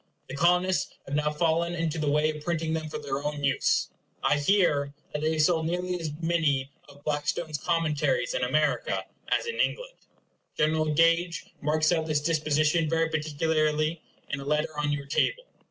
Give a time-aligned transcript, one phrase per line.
[0.29, 3.89] The Colonists have now fallen into the way of printing them for their own use.
[4.23, 9.45] I hear that they have sold nearly as many of Blackstone's Commentaries in America as
[9.45, 9.93] in England.
[10.57, 15.43] General Gage marks out this disposition very particularly in a letter on your table.